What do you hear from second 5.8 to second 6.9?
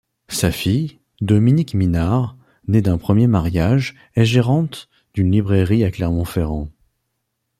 à Clermont-Ferrand.